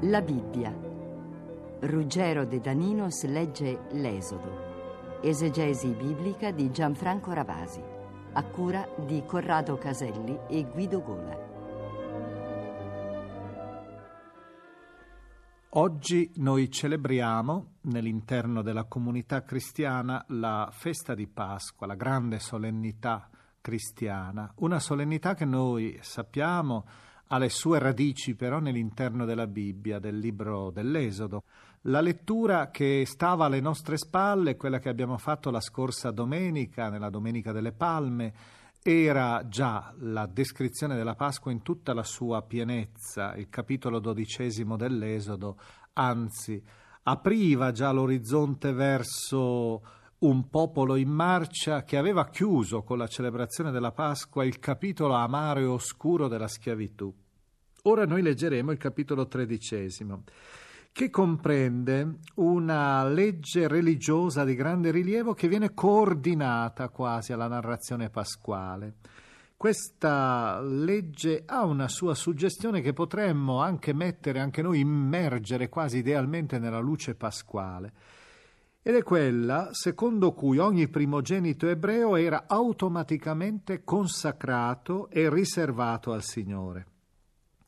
La 0.00 0.20
Bibbia. 0.20 0.76
Ruggero 1.80 2.44
De 2.44 2.60
Daninos 2.60 3.24
legge 3.26 3.86
L'Esodo. 3.92 5.20
Esegesi 5.22 5.88
biblica 5.92 6.50
di 6.50 6.70
Gianfranco 6.70 7.32
Ravasi. 7.32 7.80
A 8.32 8.44
cura 8.44 8.86
di 9.06 9.22
Corrado 9.24 9.78
Caselli 9.78 10.36
e 10.48 10.64
Guido 10.64 11.00
Gola. 11.00 11.38
Oggi 15.70 16.32
noi 16.36 16.70
celebriamo 16.70 17.76
nell'interno 17.82 18.62
della 18.62 18.84
comunità 18.84 19.44
cristiana 19.44 20.24
la 20.28 20.68
festa 20.72 21.14
di 21.14 21.28
Pasqua, 21.28 21.86
la 21.86 21.94
grande 21.94 22.40
solennità 22.40 23.30
cristiana, 23.60 24.52
una 24.56 24.80
solennità 24.80 25.34
che 25.34 25.44
noi 25.44 25.96
sappiamo 26.02 26.84
ha 27.28 27.38
le 27.38 27.48
sue 27.48 27.78
radici 27.78 28.34
però 28.34 28.58
nell'interno 28.58 29.24
della 29.24 29.46
Bibbia, 29.46 29.98
del 29.98 30.18
libro 30.18 30.70
dell'Esodo. 30.70 31.42
La 31.82 32.00
lettura 32.00 32.70
che 32.70 33.04
stava 33.06 33.44
alle 33.44 33.60
nostre 33.60 33.96
spalle, 33.96 34.56
quella 34.56 34.78
che 34.78 34.88
abbiamo 34.88 35.18
fatto 35.18 35.50
la 35.50 35.60
scorsa 35.60 36.10
domenica, 36.10 36.88
nella 36.88 37.10
Domenica 37.10 37.52
delle 37.52 37.72
Palme, 37.72 38.32
era 38.82 39.46
già 39.48 39.94
la 40.00 40.26
descrizione 40.26 40.94
della 40.94 41.14
Pasqua 41.14 41.50
in 41.50 41.62
tutta 41.62 41.94
la 41.94 42.02
sua 42.02 42.42
pienezza, 42.42 43.34
il 43.34 43.48
capitolo 43.48 43.98
dodicesimo 43.98 44.76
dell'Esodo, 44.76 45.58
anzi 45.94 46.62
apriva 47.04 47.72
già 47.72 47.90
l'orizzonte 47.92 48.72
verso 48.72 49.82
un 50.24 50.48
popolo 50.48 50.96
in 50.96 51.10
marcia 51.10 51.84
che 51.84 51.98
aveva 51.98 52.28
chiuso 52.28 52.82
con 52.82 52.96
la 52.96 53.06
celebrazione 53.06 53.70
della 53.70 53.92
Pasqua 53.92 54.44
il 54.44 54.58
capitolo 54.58 55.12
amaro 55.12 55.60
e 55.60 55.64
oscuro 55.64 56.28
della 56.28 56.48
schiavitù. 56.48 57.12
Ora 57.82 58.06
noi 58.06 58.22
leggeremo 58.22 58.70
il 58.70 58.78
capitolo 58.78 59.26
tredicesimo, 59.26 60.24
che 60.92 61.10
comprende 61.10 62.20
una 62.36 63.06
legge 63.06 63.68
religiosa 63.68 64.44
di 64.44 64.54
grande 64.54 64.90
rilievo 64.90 65.34
che 65.34 65.46
viene 65.46 65.74
coordinata 65.74 66.88
quasi 66.88 67.34
alla 67.34 67.48
narrazione 67.48 68.08
pasquale. 68.08 68.94
Questa 69.58 70.58
legge 70.62 71.42
ha 71.44 71.66
una 71.66 71.88
sua 71.88 72.14
suggestione 72.14 72.80
che 72.80 72.94
potremmo 72.94 73.60
anche 73.60 73.92
mettere, 73.92 74.40
anche 74.40 74.62
noi 74.62 74.80
immergere 74.80 75.68
quasi 75.68 75.98
idealmente 75.98 76.58
nella 76.58 76.80
luce 76.80 77.14
pasquale 77.14 77.92
ed 78.86 78.96
è 78.96 79.02
quella 79.02 79.70
secondo 79.72 80.34
cui 80.34 80.58
ogni 80.58 80.88
primogenito 80.88 81.66
ebreo 81.66 82.16
era 82.16 82.44
automaticamente 82.46 83.82
consacrato 83.82 85.08
e 85.08 85.30
riservato 85.30 86.12
al 86.12 86.22
Signore. 86.22 86.86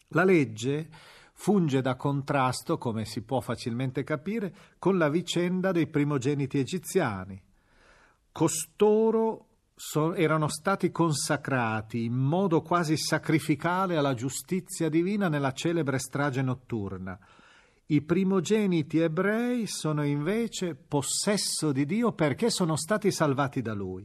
La 0.09 0.25
legge 0.25 0.91
funge 1.33 1.81
da 1.81 1.97
contrasto, 1.97 2.77
come 2.77 3.07
si 3.07 3.23
può 3.23 3.41
facilmente 3.41 4.05
capire, 4.05 4.55
con 4.79 4.99
la 4.99 5.09
vicenda 5.09 5.73
dei 5.73 5.87
primogeniti 5.87 6.59
egiziani. 6.59 7.43
Costoro 8.31 9.47
erano 10.17 10.49
stati 10.49 10.91
consacrati 10.91 12.05
in 12.05 12.13
modo 12.13 12.61
quasi 12.61 12.99
sacrificale 12.99 13.97
alla 13.97 14.13
giustizia 14.13 14.91
divina 14.91 15.29
nella 15.29 15.53
celebre 15.53 15.99
strage 15.99 16.43
notturna. 16.43 17.19
I 17.89 18.03
primogeniti 18.03 18.99
ebrei 18.99 19.69
sono 19.69 20.05
invece 20.05 20.75
possesso 20.75 21.71
di 21.71 21.87
Dio 21.87 22.11
perché 22.11 22.51
sono 22.51 22.75
stati 22.75 23.13
salvati 23.13 23.63
da 23.63 23.75
Lui. 23.75 24.05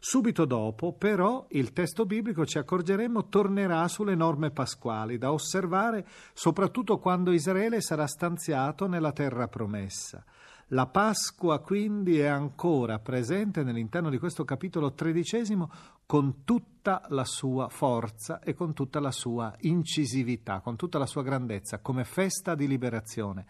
Subito 0.00 0.44
dopo, 0.44 0.94
però, 0.94 1.46
il 1.50 1.72
testo 1.72 2.06
biblico, 2.06 2.44
ci 2.44 2.58
accorgeremo, 2.58 3.28
tornerà 3.28 3.86
sulle 3.86 4.16
norme 4.16 4.50
pasquali, 4.50 5.16
da 5.16 5.32
osservare 5.32 6.06
soprattutto 6.32 6.98
quando 6.98 7.30
Israele 7.30 7.80
sarà 7.80 8.06
stanziato 8.08 8.88
nella 8.88 9.12
terra 9.12 9.46
promessa. 9.46 10.24
La 10.72 10.86
Pasqua 10.86 11.60
quindi 11.60 12.18
è 12.18 12.26
ancora 12.26 12.98
presente 12.98 13.60
all'interno 13.60 14.10
di 14.10 14.18
questo 14.18 14.44
capitolo 14.44 14.92
tredicesimo 14.92 15.70
con 16.04 16.44
tutta 16.44 17.06
la 17.08 17.24
sua 17.24 17.68
forza 17.70 18.40
e 18.40 18.52
con 18.52 18.74
tutta 18.74 19.00
la 19.00 19.10
sua 19.10 19.54
incisività, 19.60 20.60
con 20.60 20.76
tutta 20.76 20.98
la 20.98 21.06
sua 21.06 21.22
grandezza, 21.22 21.78
come 21.78 22.04
festa 22.04 22.54
di 22.54 22.68
liberazione. 22.68 23.46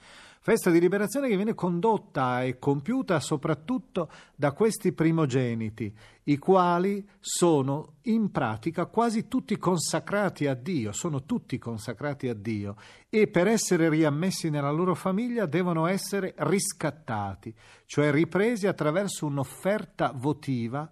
Festa 0.48 0.70
di 0.70 0.80
liberazione 0.80 1.28
che 1.28 1.36
viene 1.36 1.52
condotta 1.52 2.42
e 2.42 2.58
compiuta 2.58 3.20
soprattutto 3.20 4.10
da 4.34 4.52
questi 4.52 4.92
primogeniti, 4.92 5.94
i 6.22 6.38
quali 6.38 7.06
sono 7.20 7.96
in 8.04 8.30
pratica 8.30 8.86
quasi 8.86 9.28
tutti 9.28 9.58
consacrati 9.58 10.46
a 10.46 10.54
Dio, 10.54 10.92
sono 10.92 11.24
tutti 11.24 11.58
consacrati 11.58 12.28
a 12.28 12.34
Dio 12.34 12.76
e 13.10 13.26
per 13.26 13.46
essere 13.46 13.90
riammessi 13.90 14.48
nella 14.48 14.70
loro 14.70 14.94
famiglia 14.94 15.44
devono 15.44 15.86
essere 15.86 16.32
riscattati, 16.38 17.54
cioè 17.84 18.10
ripresi 18.10 18.66
attraverso 18.66 19.26
un'offerta 19.26 20.12
votiva 20.14 20.90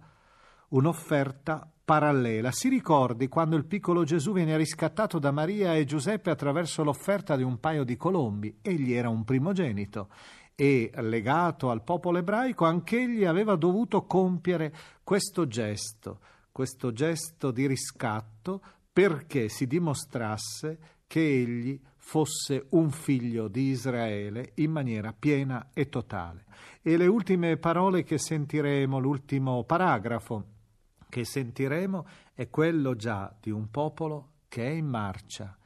un'offerta 0.68 1.70
parallela. 1.86 2.50
Si 2.50 2.68
ricordi 2.68 3.28
quando 3.28 3.54
il 3.54 3.64
piccolo 3.64 4.02
Gesù 4.02 4.32
viene 4.32 4.56
riscattato 4.56 5.20
da 5.20 5.30
Maria 5.30 5.76
e 5.76 5.84
Giuseppe 5.84 6.30
attraverso 6.30 6.82
l'offerta 6.82 7.36
di 7.36 7.44
un 7.44 7.60
paio 7.60 7.84
di 7.84 7.96
colombi. 7.96 8.58
Egli 8.60 8.92
era 8.92 9.08
un 9.08 9.22
primogenito 9.22 10.08
e 10.56 10.90
legato 10.96 11.70
al 11.70 11.84
popolo 11.84 12.18
ebraico 12.18 12.64
anch'egli 12.64 13.24
aveva 13.24 13.54
dovuto 13.54 14.04
compiere 14.04 14.74
questo 15.04 15.46
gesto, 15.46 16.18
questo 16.50 16.92
gesto 16.92 17.52
di 17.52 17.68
riscatto 17.68 18.60
perché 18.92 19.48
si 19.48 19.68
dimostrasse 19.68 20.78
che 21.06 21.20
egli 21.20 21.80
fosse 21.94 22.66
un 22.70 22.90
figlio 22.90 23.46
di 23.46 23.68
Israele 23.68 24.52
in 24.54 24.72
maniera 24.72 25.14
piena 25.16 25.68
e 25.72 25.88
totale. 25.88 26.46
E 26.82 26.96
le 26.96 27.06
ultime 27.06 27.58
parole 27.58 28.02
che 28.02 28.18
sentiremo, 28.18 28.98
l'ultimo 28.98 29.62
paragrafo 29.62 30.54
che 31.08 31.24
sentiremo 31.24 32.06
è 32.34 32.48
quello 32.50 32.94
già 32.94 33.34
di 33.40 33.50
un 33.50 33.70
popolo 33.70 34.30
che 34.48 34.66
è 34.66 34.70
in 34.70 34.86
marcia 34.86 35.56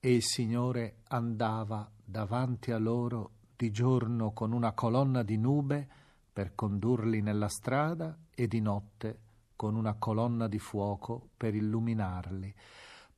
e 0.00 0.14
il 0.14 0.22
Signore 0.22 0.98
andava 1.08 1.90
davanti 2.04 2.70
a 2.70 2.78
loro 2.78 3.32
di 3.56 3.70
giorno 3.70 4.32
con 4.32 4.52
una 4.52 4.72
colonna 4.72 5.22
di 5.22 5.36
nube 5.36 5.88
per 6.32 6.54
condurli 6.54 7.20
nella 7.20 7.48
strada 7.48 8.16
e 8.34 8.46
di 8.46 8.60
notte 8.60 9.20
con 9.56 9.74
una 9.74 9.94
colonna 9.94 10.46
di 10.46 10.60
fuoco 10.60 11.30
per 11.36 11.56
illuminarli, 11.56 12.54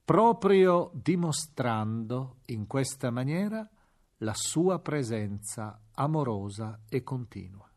proprio 0.03 0.91
dimostrando 0.94 2.38
in 2.47 2.67
questa 2.67 3.11
maniera 3.11 3.69
la 4.19 4.33
sua 4.35 4.79
presenza 4.79 5.79
amorosa 5.93 6.81
e 6.88 7.03
continua. 7.03 7.69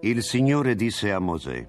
Il 0.00 0.22
Signore 0.22 0.74
disse 0.74 1.10
a 1.10 1.18
Mosè, 1.18 1.66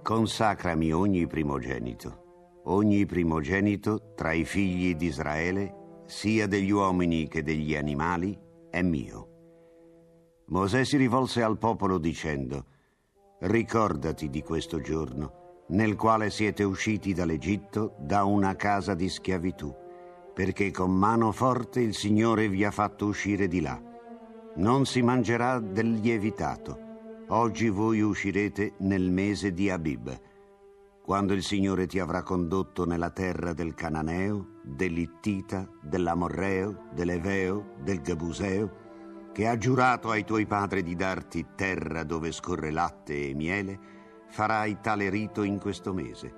consacrami 0.00 0.92
ogni 0.92 1.26
primogenito, 1.26 2.62
ogni 2.64 3.04
primogenito 3.04 4.14
tra 4.14 4.32
i 4.32 4.46
figli 4.46 4.96
di 4.96 5.06
Israele, 5.06 6.00
sia 6.06 6.46
degli 6.46 6.70
uomini 6.70 7.28
che 7.28 7.42
degli 7.42 7.76
animali, 7.76 8.36
è 8.70 8.80
mio. 8.80 9.28
Mosè 10.46 10.84
si 10.84 10.96
rivolse 10.96 11.42
al 11.42 11.58
popolo 11.58 11.98
dicendo, 11.98 12.64
ricordati 13.40 14.30
di 14.30 14.42
questo 14.42 14.80
giorno, 14.80 15.64
nel 15.68 15.96
quale 15.96 16.30
siete 16.30 16.62
usciti 16.62 17.12
dall'Egitto 17.12 17.94
da 17.98 18.24
una 18.24 18.56
casa 18.56 18.94
di 18.94 19.10
schiavitù, 19.10 19.72
perché 20.32 20.70
con 20.70 20.92
mano 20.92 21.30
forte 21.30 21.80
il 21.80 21.94
Signore 21.94 22.48
vi 22.48 22.64
ha 22.64 22.70
fatto 22.70 23.04
uscire 23.04 23.48
di 23.48 23.60
là. 23.60 23.78
Non 24.56 24.86
si 24.86 25.02
mangerà 25.02 25.58
del 25.58 25.92
lievitato 25.92 26.83
Oggi 27.28 27.70
voi 27.70 28.02
uscirete 28.02 28.74
nel 28.80 29.10
mese 29.10 29.54
di 29.54 29.70
Abib, 29.70 30.20
quando 31.02 31.32
il 31.32 31.42
Signore 31.42 31.86
ti 31.86 31.98
avrà 31.98 32.22
condotto 32.22 32.84
nella 32.84 33.08
terra 33.08 33.54
del 33.54 33.72
Cananeo, 33.72 34.60
dell'Ittita, 34.62 35.66
dell'Amorreo, 35.80 36.90
dell'Eveo, 36.92 37.76
del 37.82 38.02
Gabuseo, 38.02 39.30
che 39.32 39.48
ha 39.48 39.56
giurato 39.56 40.10
ai 40.10 40.24
tuoi 40.24 40.44
padri 40.44 40.82
di 40.82 40.94
darti 40.96 41.46
terra 41.54 42.04
dove 42.04 42.30
scorre 42.30 42.70
latte 42.70 43.30
e 43.30 43.34
miele, 43.34 43.78
farai 44.28 44.80
tale 44.82 45.08
rito 45.08 45.44
in 45.44 45.58
questo 45.58 45.94
mese. 45.94 46.30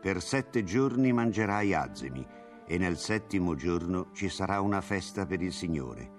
Per 0.00 0.20
sette 0.20 0.64
giorni 0.64 1.12
mangerai 1.12 1.72
azimi 1.72 2.26
e 2.66 2.78
nel 2.78 2.98
settimo 2.98 3.54
giorno 3.54 4.10
ci 4.12 4.28
sarà 4.28 4.60
una 4.60 4.80
festa 4.80 5.24
per 5.24 5.40
il 5.40 5.52
Signore. 5.52 6.14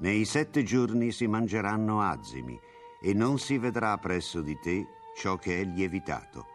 Nei 0.00 0.24
sette 0.24 0.64
giorni 0.64 1.12
si 1.12 1.28
mangeranno 1.28 2.00
azimi 2.00 2.58
e 3.00 3.12
non 3.14 3.38
si 3.38 3.58
vedrà 3.58 3.96
presso 3.98 4.40
di 4.40 4.58
te 4.58 4.86
ciò 5.14 5.36
che 5.36 5.60
è 5.60 5.64
lievitato. 5.64 6.46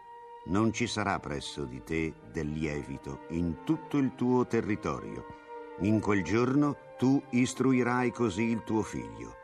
Non 0.46 0.72
ci 0.72 0.86
sarà 0.86 1.18
presso 1.18 1.64
di 1.64 1.82
te 1.82 2.14
del 2.32 2.50
lievito 2.50 3.20
in 3.28 3.62
tutto 3.64 3.98
il 3.98 4.14
tuo 4.14 4.46
territorio. 4.46 5.26
In 5.80 6.00
quel 6.00 6.22
giorno 6.22 6.76
tu 6.98 7.22
istruirai 7.30 8.10
così 8.10 8.44
il 8.44 8.64
tuo 8.64 8.82
figlio. 8.82 9.36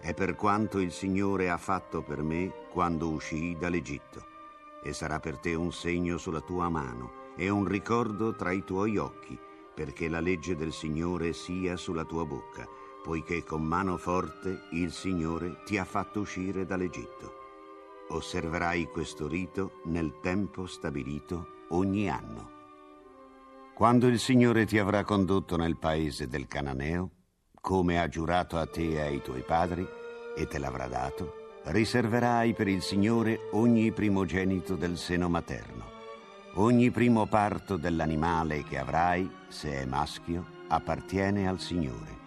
È 0.00 0.12
per 0.14 0.34
quanto 0.34 0.78
il 0.80 0.92
Signore 0.92 1.50
ha 1.50 1.56
fatto 1.56 2.02
per 2.02 2.22
me 2.22 2.52
quando 2.70 3.08
uscii 3.08 3.56
dall'Egitto. 3.56 4.32
E 4.82 4.92
sarà 4.92 5.18
per 5.18 5.38
te 5.38 5.54
un 5.54 5.72
segno 5.72 6.18
sulla 6.18 6.40
tua 6.40 6.68
mano 6.68 7.32
e 7.36 7.48
un 7.48 7.64
ricordo 7.64 8.34
tra 8.34 8.52
i 8.52 8.64
tuoi 8.64 8.98
occhi, 8.98 9.38
perché 9.74 10.08
la 10.08 10.20
legge 10.20 10.54
del 10.54 10.72
Signore 10.72 11.32
sia 11.32 11.76
sulla 11.76 12.04
tua 12.04 12.24
bocca 12.24 12.68
poiché 13.04 13.44
con 13.44 13.62
mano 13.62 13.98
forte 13.98 14.62
il 14.70 14.90
Signore 14.90 15.62
ti 15.66 15.76
ha 15.76 15.84
fatto 15.84 16.20
uscire 16.20 16.64
dall'Egitto. 16.64 17.34
Osserverai 18.08 18.86
questo 18.86 19.28
rito 19.28 19.82
nel 19.84 20.20
tempo 20.22 20.64
stabilito 20.64 21.66
ogni 21.68 22.08
anno. 22.08 22.50
Quando 23.74 24.06
il 24.06 24.18
Signore 24.18 24.64
ti 24.64 24.78
avrà 24.78 25.04
condotto 25.04 25.58
nel 25.58 25.76
paese 25.76 26.28
del 26.28 26.46
Cananeo, 26.46 27.10
come 27.60 28.00
ha 28.00 28.08
giurato 28.08 28.56
a 28.56 28.66
te 28.66 28.92
e 28.92 29.00
ai 29.00 29.20
tuoi 29.20 29.42
padri, 29.42 29.86
e 30.34 30.46
te 30.46 30.58
l'avrà 30.58 30.86
dato, 30.86 31.60
riserverai 31.64 32.54
per 32.54 32.68
il 32.68 32.80
Signore 32.80 33.48
ogni 33.52 33.92
primogenito 33.92 34.76
del 34.76 34.96
seno 34.96 35.28
materno. 35.28 35.92
Ogni 36.54 36.90
primo 36.90 37.26
parto 37.26 37.76
dell'animale 37.76 38.62
che 38.62 38.78
avrai, 38.78 39.30
se 39.48 39.82
è 39.82 39.84
maschio, 39.84 40.46
appartiene 40.68 41.46
al 41.46 41.60
Signore. 41.60 42.23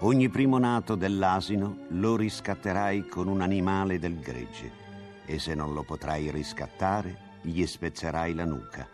Ogni 0.00 0.28
primo 0.28 0.58
nato 0.58 0.96
dell'asino 0.96 1.86
lo 1.90 2.16
riscatterai 2.16 3.06
con 3.06 3.28
un 3.28 3.40
animale 3.40 3.98
del 3.98 4.18
gregge 4.18 4.82
e 5.24 5.38
se 5.38 5.54
non 5.54 5.72
lo 5.72 5.82
potrai 5.82 6.30
riscattare, 6.30 7.16
gli 7.42 7.64
spezzerai 7.64 8.34
la 8.34 8.44
nuca. 8.44 8.86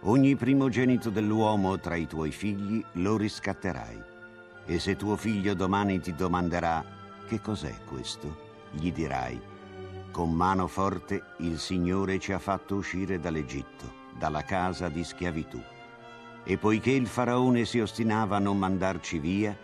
Ogni 0.00 0.34
primogenito 0.34 1.10
dell'uomo 1.10 1.78
tra 1.78 1.96
i 1.96 2.06
tuoi 2.06 2.32
figli 2.32 2.82
lo 2.92 3.16
riscatterai. 3.16 4.02
E 4.64 4.78
se 4.78 4.96
tuo 4.96 5.16
figlio 5.16 5.54
domani 5.54 6.00
ti 6.00 6.14
domanderà 6.14 6.84
che 7.28 7.40
cos'è 7.40 7.74
questo, 7.86 8.50
gli 8.72 8.90
dirai, 8.90 9.40
con 10.10 10.32
mano 10.32 10.66
forte 10.66 11.22
il 11.38 11.58
Signore 11.58 12.18
ci 12.18 12.32
ha 12.32 12.38
fatto 12.38 12.76
uscire 12.76 13.20
dall'Egitto, 13.20 13.92
dalla 14.18 14.42
casa 14.42 14.88
di 14.88 15.04
schiavitù. 15.04 15.60
E 16.44 16.56
poiché 16.58 16.90
il 16.90 17.06
faraone 17.06 17.64
si 17.64 17.78
ostinava 17.78 18.36
a 18.36 18.40
non 18.40 18.58
mandarci 18.58 19.18
via, 19.18 19.56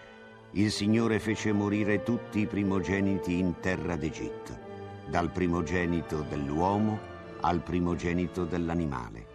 il 0.53 0.71
Signore 0.71 1.19
fece 1.19 1.53
morire 1.53 2.03
tutti 2.03 2.41
i 2.41 2.47
primogeniti 2.47 3.39
in 3.39 3.61
terra 3.61 3.97
d'Egitto, 3.97 4.59
dal 5.07 5.31
primogenito 5.31 6.23
dell'uomo 6.23 6.99
al 7.41 7.63
primogenito 7.63 8.45
dell'animale. 8.45 9.27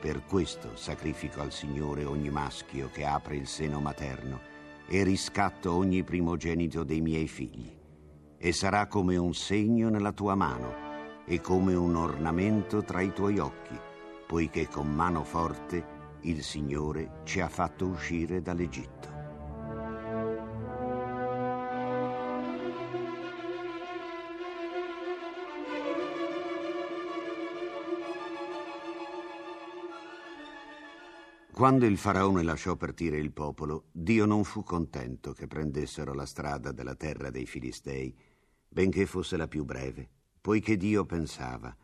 Per 0.00 0.24
questo 0.24 0.76
sacrifico 0.76 1.40
al 1.40 1.50
Signore 1.50 2.04
ogni 2.04 2.30
maschio 2.30 2.88
che 2.92 3.04
apre 3.04 3.34
il 3.36 3.48
seno 3.48 3.80
materno 3.80 4.40
e 4.86 5.02
riscatto 5.02 5.72
ogni 5.74 6.04
primogenito 6.04 6.84
dei 6.84 7.00
miei 7.00 7.26
figli. 7.26 7.74
E 8.38 8.52
sarà 8.52 8.86
come 8.86 9.16
un 9.16 9.34
segno 9.34 9.88
nella 9.88 10.12
tua 10.12 10.36
mano 10.36 11.24
e 11.24 11.40
come 11.40 11.74
un 11.74 11.96
ornamento 11.96 12.84
tra 12.84 13.00
i 13.00 13.12
tuoi 13.12 13.38
occhi, 13.40 13.76
poiché 14.26 14.68
con 14.68 14.94
mano 14.94 15.24
forte 15.24 15.94
il 16.20 16.44
Signore 16.44 17.22
ci 17.24 17.40
ha 17.40 17.48
fatto 17.48 17.86
uscire 17.86 18.42
dall'Egitto. 18.42 19.15
Quando 31.56 31.86
il 31.86 31.96
faraone 31.96 32.42
lasciò 32.42 32.76
partire 32.76 33.16
il 33.16 33.32
popolo, 33.32 33.84
Dio 33.90 34.26
non 34.26 34.44
fu 34.44 34.62
contento 34.62 35.32
che 35.32 35.46
prendessero 35.46 36.12
la 36.12 36.26
strada 36.26 36.70
della 36.70 36.94
terra 36.94 37.30
dei 37.30 37.46
Filistei, 37.46 38.14
benché 38.68 39.06
fosse 39.06 39.38
la 39.38 39.48
più 39.48 39.64
breve, 39.64 40.06
poiché 40.38 40.76
Dio 40.76 41.06
pensava, 41.06 41.74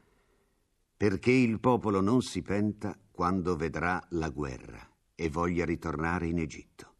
perché 0.94 1.30
il 1.30 1.58
popolo 1.58 2.02
non 2.02 2.20
si 2.20 2.42
penta 2.42 2.94
quando 3.10 3.56
vedrà 3.56 3.98
la 4.10 4.28
guerra 4.28 4.86
e 5.14 5.30
voglia 5.30 5.64
ritornare 5.64 6.26
in 6.26 6.40
Egitto. 6.40 6.94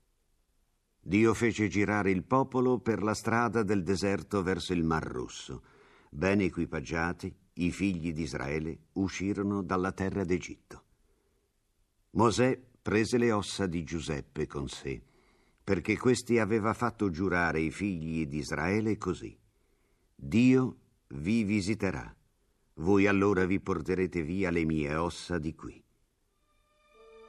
Dio 0.98 1.34
fece 1.34 1.68
girare 1.68 2.10
il 2.10 2.24
popolo 2.24 2.78
per 2.78 3.02
la 3.02 3.12
strada 3.12 3.62
del 3.62 3.82
deserto 3.82 4.42
verso 4.42 4.72
il 4.72 4.82
Mar 4.82 5.04
Rosso. 5.04 5.62
Ben 6.08 6.40
equipaggiati, 6.40 7.36
i 7.56 7.70
figli 7.70 8.14
di 8.14 8.22
Israele 8.22 8.78
uscirono 8.92 9.62
dalla 9.62 9.92
terra 9.92 10.24
d'Egitto. 10.24 10.81
Mosè 12.14 12.60
prese 12.82 13.16
le 13.16 13.32
ossa 13.32 13.66
di 13.66 13.84
Giuseppe 13.84 14.46
con 14.46 14.68
sé, 14.68 15.00
perché 15.64 15.96
questi 15.96 16.38
aveva 16.38 16.74
fatto 16.74 17.08
giurare 17.08 17.60
i 17.60 17.70
figli 17.70 18.26
di 18.26 18.36
Israele 18.36 18.98
così. 18.98 19.34
Dio 20.14 20.76
vi 21.14 21.42
visiterà, 21.42 22.14
voi 22.74 23.06
allora 23.06 23.46
vi 23.46 23.60
porterete 23.60 24.20
via 24.22 24.50
le 24.50 24.64
mie 24.66 24.94
ossa 24.94 25.38
di 25.38 25.54
qui. 25.54 25.82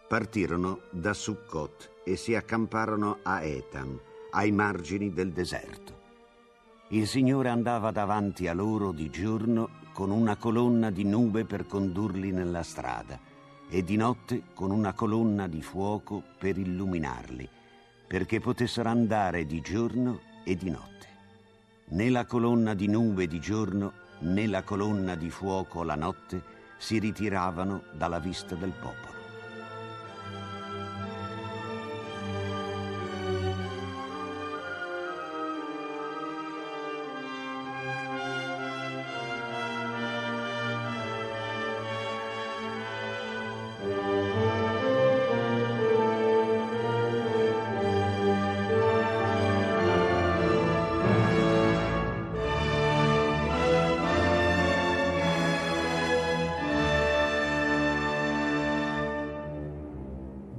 Partirono 0.10 0.82
da 0.92 1.14
Succot 1.14 2.02
e 2.04 2.18
si 2.18 2.36
accamparono 2.36 3.20
a 3.24 3.42
Etam, 3.42 3.98
ai 4.32 4.52
margini 4.52 5.14
del 5.14 5.32
deserto. 5.32 6.02
Il 6.90 7.08
Signore 7.08 7.48
andava 7.48 7.92
davanti 7.92 8.50
a 8.50 8.54
loro 8.54 8.92
di 8.92 9.10
giorno 9.10 9.80
con 9.94 10.12
una 10.12 10.36
colonna 10.36 10.90
di 10.90 11.06
nube 11.06 11.46
per 11.46 11.68
condurli 11.68 12.32
nella 12.32 12.64
strada 12.64 13.32
e 13.74 13.84
di 13.84 13.96
notte 13.96 14.44
con 14.54 14.70
una 14.70 14.94
colonna 14.94 15.48
di 15.48 15.64
fuoco 15.64 16.22
per 16.38 16.60
illuminarli, 16.60 17.50
perché 18.06 18.40
potessero 18.40 18.88
andare 18.88 19.48
di 19.48 19.62
giorno 19.62 20.20
e 20.44 20.56
di 20.56 20.70
notte. 20.70 21.08
Né 21.86 22.10
la 22.12 22.26
colonna 22.26 22.76
di 22.76 22.88
nube 22.88 23.26
di 23.26 23.40
giorno 23.40 23.94
né 24.20 24.46
la 24.46 24.62
colonna 24.62 25.16
di 25.16 25.32
fuoco 25.32 25.82
la 25.82 25.96
notte 25.96 26.44
si 26.78 27.00
ritiravano 27.00 27.86
dalla 27.94 28.20
vista 28.20 28.54
del 28.54 28.74
popolo. 28.80 29.13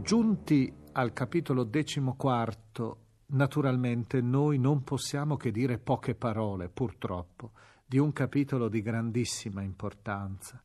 Giunti 0.05 0.71
al 0.93 1.15
capitolo 1.15 1.65
decimoquarto, 1.65 2.99
naturalmente 3.29 4.21
noi 4.21 4.59
non 4.59 4.85
possiamo 4.85 5.39
che 5.39 5.51
dire 5.51 5.79
poche 5.79 6.15
parole, 6.15 6.69
purtroppo, 6.69 7.53
di 7.87 7.97
un 7.97 8.13
capitolo 8.13 8.69
di 8.69 8.83
grandissima 8.83 9.63
importanza 9.63 10.63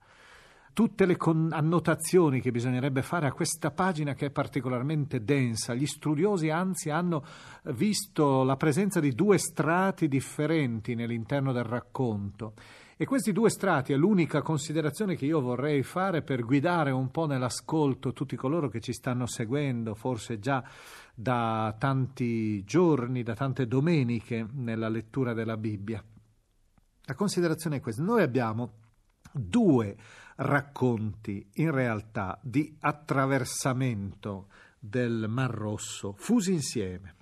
tutte 0.79 1.05
le 1.05 1.17
annotazioni 1.19 2.39
che 2.39 2.51
bisognerebbe 2.51 3.01
fare 3.01 3.27
a 3.27 3.33
questa 3.33 3.69
pagina 3.69 4.13
che 4.13 4.27
è 4.27 4.31
particolarmente 4.31 5.25
densa. 5.25 5.73
Gli 5.73 5.85
studiosi 5.85 6.49
anzi 6.49 6.89
hanno 6.89 7.21
visto 7.73 8.43
la 8.43 8.55
presenza 8.55 9.01
di 9.01 9.13
due 9.13 9.37
strati 9.37 10.07
differenti 10.07 10.95
nell'interno 10.95 11.51
del 11.51 11.65
racconto. 11.65 12.53
E 13.01 13.05
questi 13.05 13.31
due 13.31 13.49
strati 13.49 13.93
è 13.93 13.95
l'unica 13.95 14.41
considerazione 14.41 15.15
che 15.15 15.25
io 15.25 15.39
vorrei 15.39 15.83
fare 15.83 16.21
per 16.21 16.43
guidare 16.43 16.91
un 16.91 17.11
po' 17.11 17.27
nell'ascolto 17.27 18.11
tutti 18.11 18.35
coloro 18.35 18.67
che 18.67 18.81
ci 18.81 18.91
stanno 18.91 19.25
seguendo, 19.25 19.95
forse 19.95 20.37
già 20.37 20.61
da 21.15 21.73
tanti 21.79 22.61
giorni, 22.65 23.23
da 23.23 23.35
tante 23.35 23.67
domeniche 23.67 24.45
nella 24.51 24.89
lettura 24.89 25.31
della 25.31 25.55
Bibbia. 25.55 26.03
La 27.03 27.13
considerazione 27.15 27.77
è 27.77 27.79
questa. 27.79 28.03
Noi 28.03 28.21
abbiamo 28.21 28.73
due 29.31 29.95
racconti 30.35 31.51
in 31.53 31.71
realtà 31.71 32.37
di 32.43 32.75
attraversamento 32.81 34.49
del 34.77 35.27
Mar 35.29 35.51
Rosso 35.51 36.15
fusi 36.17 36.51
insieme. 36.51 37.15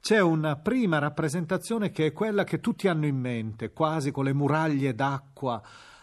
C'è 0.00 0.18
una 0.18 0.56
prima 0.56 0.98
rappresentazione 0.98 1.90
che 1.90 2.06
è 2.06 2.12
quella 2.12 2.42
che 2.42 2.58
tutti 2.58 2.88
hanno 2.88 3.04
in 3.04 3.18
mente, 3.18 3.70
quasi 3.70 4.10
con 4.10 4.24
le 4.24 4.32
muraglie 4.32 4.94
d'acqua 4.94 5.62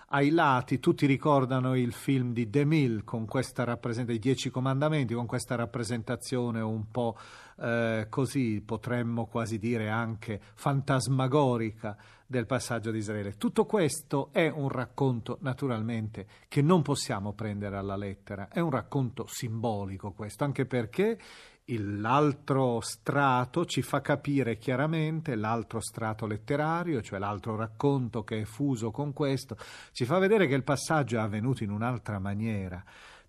ai 0.10 0.30
lati, 0.30 0.80
tutti 0.80 1.08
ricordano 1.08 1.76
il 1.76 1.92
film 1.92 2.32
di 2.32 2.48
DeMille 2.50 3.04
con 3.04 3.26
questa 3.26 3.64
rappresentazione, 3.64 4.20
i 4.20 4.22
Dieci 4.22 4.50
Comandamenti, 4.52 5.16
con 5.16 5.26
questa 5.26 5.56
rappresentazione 5.56 6.62
un 6.62 6.92
po' 6.92 7.18
eh, 7.60 8.06
così, 8.08 8.62
potremmo 8.64 9.26
quasi 9.26 9.58
dire 9.58 9.90
anche 9.90 10.40
fantasmagorica 10.54 11.98
del 12.26 12.46
passaggio 12.46 12.92
di 12.92 13.00
Israele. 13.00 13.36
Tutto 13.36 13.66
questo 13.66 14.30
è 14.32 14.48
un 14.48 14.70
racconto, 14.70 15.40
naturalmente, 15.42 16.28
che 16.48 16.62
non 16.62 16.84
possiamo 16.84 17.34
prendere 17.34 17.78
alla 17.78 17.98
lettera, 17.98 18.48
è 18.50 18.60
un 18.60 18.70
racconto 18.70 19.26
simbolico 19.28 20.12
questo, 20.12 20.44
anche 20.44 20.66
perché 20.66 21.18
l'altro 21.76 22.80
strato 22.80 23.66
ci 23.66 23.82
fa 23.82 24.00
capire 24.02 24.58
chiaramente, 24.58 25.36
l'altro 25.36 25.82
strato 25.82 26.26
letterario, 26.26 27.02
cioè 27.02 27.20
l'altro 27.20 27.56
racconto 27.56 28.24
che 28.24 28.42
è 28.42 28.46
fuso 28.46 28.92
con 28.92 29.12
questo, 29.12 29.58
ci 29.92 30.06
fa 30.06 30.18
vedere 30.18 30.48
che 30.48 30.56
il 30.56 30.64
passaggio 30.64 31.18
è 31.18 31.20
avvenuto 31.20 31.64
in 31.64 31.72
un'altra 31.72 32.20
maniera, 32.20 32.82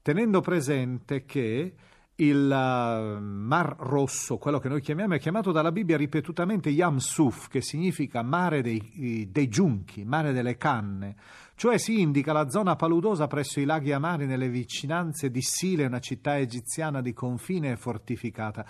tenendo 0.03 0.41
presente 0.41 1.25
che 1.25 1.75
il 2.21 2.47
uh, 2.47 3.23
Mar 3.23 3.77
Rosso, 3.79 4.39
quello 4.39 4.59
che 4.59 4.69
noi 4.69 4.81
chiamiamo, 4.81 5.15
è 5.15 5.19
chiamato 5.21 5.53
dalla 5.53 5.71
Bibbia 5.71 5.97
ripetutamente 5.97 6.69
Yam 6.71 6.97
Suf, 6.97 7.49
che 7.49 7.61
significa 7.61 8.23
mare 8.23 8.61
dei, 8.61 9.29
dei 9.31 9.49
giunchi, 9.49 10.05
mare 10.05 10.33
delle 10.33 10.57
canne, 10.57 11.15
cioè 11.59 11.77
si 11.77 12.01
indica 12.01 12.33
la 12.33 12.49
zona 12.49 12.77
paludosa 12.77 13.27
presso 13.27 13.59
i 13.59 13.65
laghi 13.65 13.91
amari 13.91 14.27
nelle 14.27 14.49
vicinanze 14.49 15.29
di 15.29 15.43
Sile, 15.43 15.87
una 15.87 15.99
città 15.99 16.39
egiziana 16.39 17.03
di 17.03 17.13
confine 17.13 17.73
e 17.73 17.77
fortificata. 17.77 18.65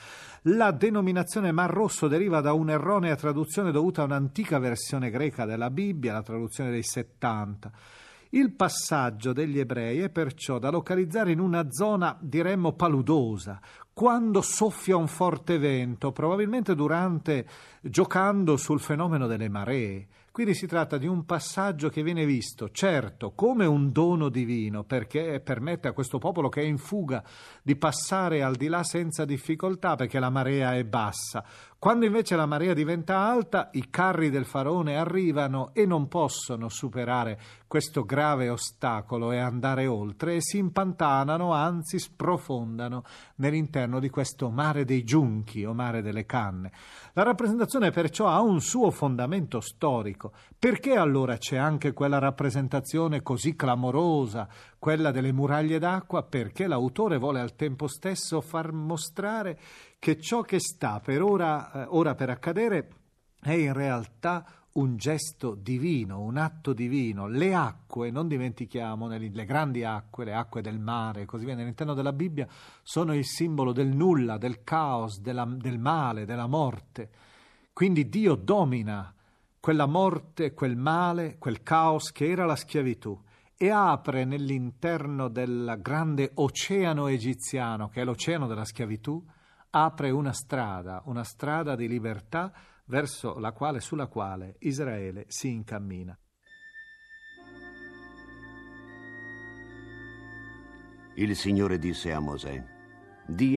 La 0.45 0.71
denominazione 0.71 1.53
Mar 1.53 1.71
Rosso 1.71 2.09
deriva 2.09 2.41
da 2.41 2.55
un'erronea 2.55 3.15
traduzione 3.15 3.73
dovuta 3.73 4.01
a 4.01 4.07
un'antica 4.07 4.59
versione 4.59 5.11
greca 5.11 5.45
della 5.45 5.69
Bibbia, 5.69 6.15
la 6.15 6.23
traduzione 6.23 6.71
dei 6.71 6.83
70. 6.83 7.71
Il 8.31 8.53
passaggio 8.53 9.35
degli 9.35 9.59
ebrei 9.59 10.01
è 10.01 10.09
perciò 10.09 10.59
da 10.59 10.71
localizzare 10.71 11.31
in 11.31 11.41
una 11.41 11.71
zona, 11.71 12.17
diremmo, 12.19 12.73
paludosa, 12.73 13.61
quando 13.93 14.41
soffia 14.41 14.97
un 14.97 15.09
forte 15.09 15.59
vento, 15.59 16.11
probabilmente 16.11 16.75
durante 16.75 17.47
giocando 17.83 18.57
sul 18.57 18.81
fenomeno 18.81 19.27
delle 19.27 19.51
maree. 19.51 20.07
Quindi 20.39 20.55
si 20.55 20.69
tratta 20.69 20.99
di 20.99 21.09
un 21.09 21.25
passaggio 21.25 21.89
che 21.89 22.05
viene 22.05 22.25
visto, 22.25 22.71
certo, 22.71 23.33
come 23.33 23.67
un 23.67 23.91
dono 23.91 24.29
divino, 24.29 24.85
perché 24.85 25.41
permette 25.41 25.89
a 25.89 25.93
questo 25.93 26.19
popolo 26.19 26.49
che 26.49 26.61
è 26.61 26.65
in 26.65 26.79
fuga 26.79 27.25
di 27.61 27.75
passare 27.75 28.45
al 28.45 28.55
di 28.55 28.69
là 28.69 28.85
senza 28.85 29.25
difficoltà, 29.25 29.97
perché 29.97 30.21
la 30.21 30.31
marea 30.31 30.77
è 30.77 30.85
bassa. 30.85 31.45
Quando 31.81 32.07
invece 32.07 32.35
la 32.35 32.45
marea 32.45 32.75
diventa 32.75 33.19
alta, 33.19 33.69
i 33.75 33.89
carri 33.89 34.31
del 34.31 34.47
faraone 34.47 34.97
arrivano 34.97 35.71
e 35.75 35.87
non 35.87 36.09
possono 36.09 36.69
superare 36.69 37.39
questo 37.69 38.05
grave 38.05 38.49
ostacolo 38.49 39.31
e 39.31 39.39
andare 39.39 39.87
oltre 39.87 40.35
e 40.35 40.43
si 40.43 40.59
impantanano, 40.59 41.53
anzi 41.53 42.01
sprofondano 42.01 43.05
nell'interno 43.37 44.01
di 44.01 44.11
questo 44.11 44.51
mare 44.51 44.85
dei 44.85 45.05
giunchi 45.05 45.65
o 45.65 45.73
mare 45.73 46.03
delle 46.03 46.27
canne. 46.27 46.73
La 47.13 47.23
rappresentazione 47.23 47.93
perciò 47.93 48.27
ha 48.27 48.41
un 48.41 48.61
suo 48.61 48.91
fondamento 48.91 49.61
storico. 49.61 50.33
Perché 50.59 50.97
allora 50.97 51.37
c'è 51.37 51.59
anche 51.59 51.93
quella 51.93 52.19
rappresentazione 52.19 53.23
così 53.23 53.55
clamorosa, 53.55 54.49
quella 54.81 55.13
delle 55.13 55.33
muraglie 55.33 55.79
d'acqua? 55.79 56.25
Perché 56.25 56.67
l'autore 56.67 57.19
vuole 57.19 57.39
al 57.39 57.55
tempo 57.55 57.87
stesso 57.87 58.41
far 58.41 58.73
mostrare 58.73 59.57
che 59.99 60.21
ciò 60.21 60.43
che 60.43 60.61
sta 60.61 61.01
per 61.01 61.23
ora, 61.23 61.73
eh, 61.73 61.87
ora 61.89 62.15
per 62.15 62.31
accadere 62.31 62.89
è 63.41 63.53
in 63.53 63.73
realtà 63.73 64.45
un 64.73 64.97
gesto 64.97 65.55
divino, 65.55 66.21
un 66.21 66.37
atto 66.37 66.73
divino. 66.73 67.27
Le 67.27 67.55
acque, 67.55 68.11
non 68.11 68.29
dimentichiamo, 68.29 69.09
le 69.09 69.45
grandi 69.45 69.83
acque, 69.83 70.25
le 70.25 70.35
acque 70.35 70.63
del 70.63 70.79
mare, 70.79 71.25
così 71.25 71.45
via, 71.45 71.55
all'interno 71.55 71.95
della 71.95 72.13
Bibbia, 72.13 72.47
sono 72.83 73.13
il 73.15 73.25
simbolo 73.25 73.73
del 73.73 73.89
nulla, 73.89 74.39
del 74.39 74.63
caos, 74.63 75.21
della, 75.21 75.45
del 75.45 75.79
male, 75.79 76.25
della 76.25 76.47
morte. 76.47 77.11
Quindi 77.73 78.09
Dio 78.09 78.37
domina 78.37 79.13
quella 79.59 79.87
morte, 79.87 80.55
quel 80.55 80.77
male, 80.77 81.39
quel 81.39 81.63
caos 81.63 82.13
che 82.13 82.31
era 82.31 82.45
la 82.45 82.57
schiavitù 82.57 83.21
e 83.57 83.71
apre 83.71 84.25
nell'interno 84.25 85.29
del 85.29 85.79
grande 85.83 86.31
oceano 86.35 87.09
egiziano, 87.09 87.89
che 87.89 88.03
è 88.03 88.05
l'oceano 88.05 88.47
della 88.47 88.65
schiavitù, 88.65 89.21
apre 89.85 90.11
una 90.11 90.33
strada, 90.33 91.03
una 91.07 91.25
strada 91.25 91.77
di 91.77 91.89
libertà 91.89 92.53
verso 92.87 93.39
la 93.39 93.53
quale, 93.53 93.81
sulla 93.81 94.07
quale 94.07 94.57
Israele 94.61 95.25
si 95.29 95.51
incammina. 95.51 96.19
Il 101.15 101.35
Signore 101.35 101.79
disse 101.79 102.13
a 102.13 102.21
Mosè, 102.21 102.65
di 103.27 103.57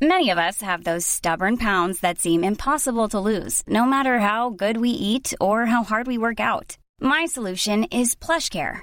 Many 0.00 0.30
of 0.30 0.38
us 0.38 0.60
have 0.60 0.84
those 0.84 1.06
stubborn 1.06 1.56
pounds 1.56 2.00
that 2.00 2.18
seem 2.18 2.44
impossible 2.44 3.08
to 3.08 3.18
lose, 3.18 3.62
no 3.66 3.86
matter 3.86 4.18
how 4.18 4.50
good 4.50 4.76
we 4.76 4.90
eat 4.90 5.34
or 5.40 5.64
how 5.66 5.82
hard 5.82 6.06
we 6.06 6.18
work 6.18 6.38
out. 6.38 6.76
My 7.00 7.26
solution 7.26 7.84
is 7.84 8.14
PlushCare. 8.14 8.82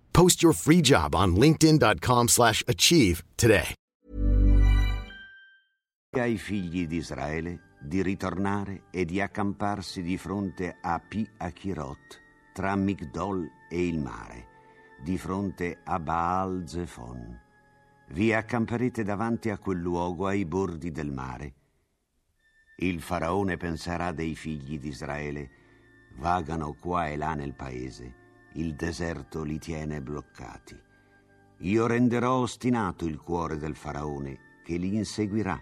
Post 0.11 0.41
your 0.41 0.53
free 0.53 0.81
job 0.81 1.13
on 1.13 1.35
linkedin.com/achieve 1.35 3.23
today. 3.35 3.73
Ai 6.17 6.37
figli 6.37 6.87
di 6.87 6.97
Israele 6.97 7.77
di 7.79 8.01
ritornare 8.03 8.83
e 8.91 9.05
di 9.05 9.21
accamparsi 9.21 10.03
di 10.03 10.17
fronte 10.17 10.77
a 10.81 10.99
Pi 10.99 11.27
Achirot, 11.37 12.19
tra 12.53 12.75
Migdol 12.75 13.47
e 13.69 13.87
il 13.87 13.97
mare, 13.97 14.47
di 15.01 15.17
fronte 15.17 15.79
a 15.83 15.99
Baal 15.99 16.63
Zephon 16.67 17.49
vi 18.11 18.33
accamperete 18.33 19.03
davanti 19.03 19.49
a 19.49 19.57
quel 19.57 19.79
luogo 19.79 20.27
ai 20.27 20.45
bordi 20.45 20.91
del 20.91 21.11
mare. 21.11 21.53
Il 22.77 23.01
faraone 23.01 23.57
penserà 23.57 24.11
dei 24.11 24.35
figli 24.35 24.79
di 24.79 24.89
Israele, 24.89 25.49
vagano 26.17 26.73
qua 26.73 27.07
e 27.07 27.15
là 27.15 27.35
nel 27.35 27.53
paese, 27.53 28.20
il 28.53 28.75
deserto 28.75 29.43
li 29.43 29.59
tiene 29.59 30.01
bloccati. 30.01 30.79
io 31.59 31.85
renderò 31.85 32.37
ostinato 32.37 33.05
il 33.05 33.17
cuore 33.19 33.57
del 33.57 33.75
faraone, 33.75 34.61
che 34.63 34.77
li 34.77 34.95
inseguirà, 34.95 35.59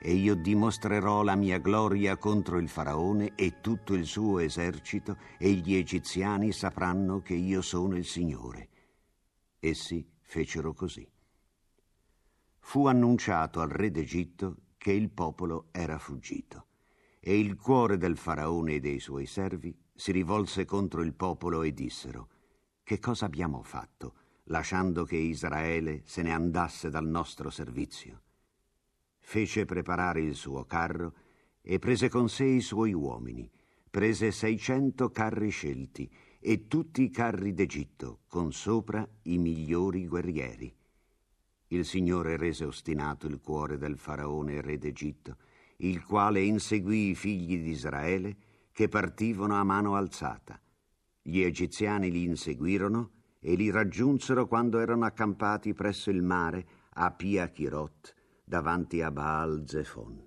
e 0.00 0.12
io 0.14 0.34
dimostrerò 0.34 1.22
la 1.22 1.34
mia 1.34 1.58
gloria 1.58 2.16
contro 2.16 2.58
il 2.58 2.68
faraone 2.68 3.34
e 3.34 3.60
tutto 3.60 3.94
il 3.94 4.06
suo 4.06 4.38
esercito, 4.38 5.16
e 5.38 5.50
gli 5.52 5.74
egiziani 5.74 6.52
sapranno 6.52 7.22
che 7.22 7.34
io 7.34 7.60
sono 7.60 7.96
il 7.96 8.04
Signore. 8.04 8.68
Essi 9.58 10.08
fecero 10.22 10.72
così. 10.72 11.08
Fu 12.60 12.86
annunciato 12.86 13.60
al 13.60 13.68
re 13.68 13.90
d'Egitto 13.90 14.56
che 14.78 14.92
il 14.92 15.10
popolo 15.10 15.68
era 15.72 15.98
fuggito, 15.98 16.66
e 17.20 17.38
il 17.38 17.56
cuore 17.56 17.96
del 17.96 18.16
faraone 18.16 18.74
e 18.74 18.80
dei 18.80 19.00
suoi 19.00 19.26
servi 19.26 19.76
si 20.02 20.10
rivolse 20.10 20.64
contro 20.64 21.02
il 21.02 21.14
popolo 21.14 21.62
e 21.62 21.72
dissero, 21.72 22.28
Che 22.82 22.98
cosa 22.98 23.24
abbiamo 23.24 23.62
fatto, 23.62 24.14
lasciando 24.46 25.04
che 25.04 25.14
Israele 25.14 26.02
se 26.04 26.22
ne 26.22 26.32
andasse 26.32 26.90
dal 26.90 27.06
nostro 27.06 27.50
servizio? 27.50 28.22
Fece 29.20 29.64
preparare 29.64 30.20
il 30.20 30.34
suo 30.34 30.64
carro 30.64 31.14
e 31.60 31.78
prese 31.78 32.08
con 32.08 32.28
sé 32.28 32.46
i 32.46 32.60
suoi 32.60 32.92
uomini, 32.92 33.48
prese 33.88 34.32
seicento 34.32 35.12
carri 35.12 35.50
scelti 35.50 36.10
e 36.40 36.66
tutti 36.66 37.04
i 37.04 37.10
carri 37.10 37.54
d'Egitto, 37.54 38.22
con 38.26 38.52
sopra 38.52 39.08
i 39.26 39.38
migliori 39.38 40.08
guerrieri. 40.08 40.74
Il 41.68 41.84
Signore 41.84 42.36
rese 42.36 42.64
ostinato 42.64 43.28
il 43.28 43.38
cuore 43.40 43.78
del 43.78 43.96
faraone 43.96 44.62
re 44.62 44.78
d'Egitto, 44.78 45.36
il 45.76 46.04
quale 46.04 46.42
inseguì 46.42 47.10
i 47.10 47.14
figli 47.14 47.62
di 47.62 47.70
Israele 47.70 48.36
che 48.72 48.88
partivano 48.88 49.54
a 49.54 49.64
mano 49.64 49.94
alzata. 49.94 50.60
Gli 51.20 51.40
egiziani 51.40 52.10
li 52.10 52.24
inseguirono 52.24 53.10
e 53.38 53.54
li 53.54 53.70
raggiunsero 53.70 54.46
quando 54.46 54.80
erano 54.80 55.04
accampati 55.04 55.74
presso 55.74 56.10
il 56.10 56.22
mare 56.22 56.66
a 56.94 57.10
Pia 57.12 57.48
Chirot, 57.48 58.14
davanti 58.44 59.00
a 59.02 59.10
Baal 59.10 59.64
Zefon. 59.66 60.24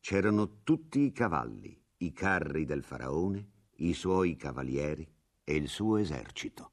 C'erano 0.00 0.62
tutti 0.62 1.00
i 1.00 1.12
cavalli, 1.12 1.78
i 1.98 2.12
carri 2.12 2.64
del 2.64 2.82
faraone, 2.82 3.50
i 3.76 3.92
suoi 3.92 4.36
cavalieri 4.36 5.08
e 5.42 5.54
il 5.54 5.68
suo 5.68 5.96
esercito. 5.96 6.72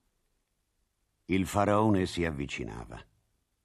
Il 1.25 1.47
faraone 1.47 2.05
si 2.05 2.25
avvicinava. 2.25 2.99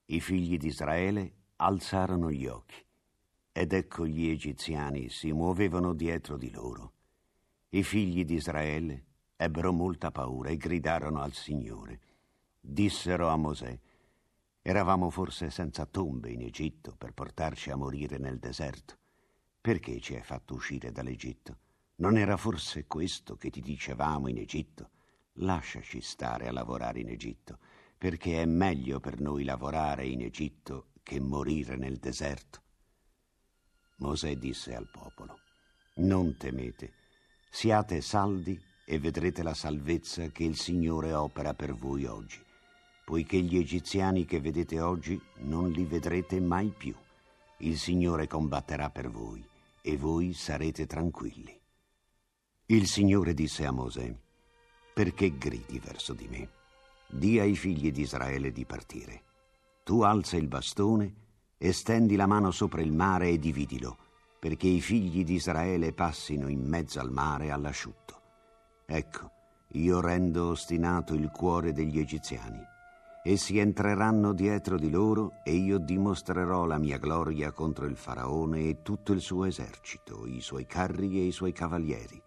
I 0.07 0.21
figli 0.21 0.57
di 0.57 0.69
Israele 0.69 1.35
alzarono 1.57 2.31
gli 2.31 2.47
occhi 2.47 2.87
ed 3.53 3.73
ecco 3.73 4.07
gli 4.07 4.29
egiziani 4.29 5.09
si 5.11 5.33
muovevano 5.33 5.93
dietro 5.93 6.37
di 6.37 6.51
loro. 6.51 6.98
I 7.71 7.83
figli 7.83 8.25
di 8.25 8.35
Israele 8.35 9.05
ebbero 9.37 9.73
molta 9.73 10.11
paura 10.11 10.49
e 10.49 10.57
gridarono 10.57 11.21
al 11.21 11.35
Signore. 11.35 12.01
Dissero 12.59 13.29
a 13.29 13.37
Mosè, 13.37 13.79
eravamo 14.63 15.11
forse 15.11 15.51
senza 15.51 15.85
tombe 15.85 16.31
in 16.31 16.41
Egitto 16.41 16.95
per 16.97 17.13
portarci 17.13 17.71
a 17.71 17.77
morire 17.77 18.17
nel 18.17 18.39
deserto. 18.39 18.97
Perché 19.61 20.01
ci 20.01 20.15
hai 20.15 20.23
fatto 20.23 20.55
uscire 20.55 20.93
dall'Egitto? 20.93 21.59
Non 21.97 22.17
era 22.17 22.39
forse 22.39 22.87
questo 22.87 23.37
che 23.37 23.51
ti 23.51 23.61
dicevamo 23.61 24.29
in 24.29 24.39
Egitto? 24.39 24.91
Lasciaci 25.41 26.01
stare 26.01 26.49
a 26.49 26.53
lavorare 26.53 27.01
in 27.01 27.09
Egitto 27.11 27.59
perché 27.99 28.41
è 28.41 28.47
meglio 28.47 28.99
per 29.01 29.21
noi 29.21 29.45
lavorare 29.45 30.07
in 30.07 30.23
Egitto 30.23 30.93
che 31.03 31.21
morire 31.21 31.77
nel 31.77 31.99
deserto. 31.99 32.63
Mosè 33.97 34.37
disse 34.37 34.75
al 34.75 34.89
popolo, 34.89 35.41
non 35.97 36.37
temete, 36.37 36.93
siate 37.51 38.01
saldi 38.01 38.61
e 38.85 38.99
vedrete 38.99 39.43
la 39.43 39.55
salvezza 39.55 40.29
che 40.29 40.45
il 40.45 40.57
Signore 40.57 41.13
opera 41.13 41.55
per 41.55 41.75
voi 41.75 42.05
oggi, 42.07 42.41
poiché 43.05 43.41
gli 43.41 43.57
egiziani 43.57 44.25
che 44.25 44.41
vedete 44.41 44.81
oggi 44.81 45.21
non 45.41 45.71
li 45.71 45.85
vedrete 45.85 46.41
mai 46.41 46.73
più. 46.77 46.95
Il 47.59 47.79
Signore 47.79 48.27
combatterà 48.27 48.91
per 48.91 49.11
voi 49.11 49.47
e 49.83 49.97
voi 49.97 50.33
sarete 50.33 50.87
tranquilli. 50.87 51.59
Il 52.67 52.87
Signore 52.87 53.35
disse 53.35 53.67
a 53.67 53.73
Mosè, 53.73 54.15
perché 54.95 55.37
gridi 55.37 55.79
verso 55.79 56.13
di 56.13 56.29
me? 56.29 56.49
Dì 57.09 57.39
ai 57.39 57.57
figli 57.57 57.91
di 57.91 58.03
Israele 58.03 58.53
di 58.53 58.65
partire. 58.65 59.23
Tu 59.85 60.03
alza 60.03 60.37
il 60.37 60.49
bastone 60.49 61.15
e 61.57 61.73
stendi 61.73 62.17
la 62.17 62.27
mano 62.27 62.51
sopra 62.51 62.83
il 62.83 62.93
mare 62.93 63.31
e 63.31 63.39
dividilo, 63.39 63.97
perché 64.39 64.67
i 64.69 64.81
figli 64.81 65.25
di 65.25 65.35
Israele 65.35 65.93
passino 65.93 66.49
in 66.49 66.61
mezzo 66.61 67.01
al 67.01 67.11
mare 67.11 67.51
all'asciutto. 67.51 68.21
Ecco, 68.87 69.31
io 69.73 70.01
rendo 70.01 70.49
ostinato 70.49 71.15
il 71.15 71.31
cuore 71.31 71.73
degli 71.73 71.99
egiziani. 71.99 72.61
Essi 73.23 73.59
entreranno 73.59 74.33
dietro 74.33 74.79
di 74.79 74.89
loro 74.89 75.41
e 75.45 75.53
io 75.53 75.79
dimostrerò 75.79 76.65
la 76.65 76.79
mia 76.79 76.97
gloria 76.97 77.53
contro 77.53 77.85
il 77.85 77.97
faraone 77.97 78.61
e 78.61 78.83
tutto 78.83 79.13
il 79.13 79.21
suo 79.21 79.45
esercito, 79.45 80.27
i 80.27 80.41
suoi 80.41 80.65
carri 80.67 81.19
e 81.19 81.25
i 81.25 81.33
suoi 81.33 81.53
cavalieri. 81.53 82.23